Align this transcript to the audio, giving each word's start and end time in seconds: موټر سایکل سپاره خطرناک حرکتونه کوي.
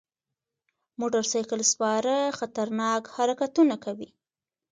موټر 0.99 1.23
سایکل 1.31 1.61
سپاره 1.71 2.15
خطرناک 2.39 3.03
حرکتونه 3.15 3.75
کوي. 3.85 4.09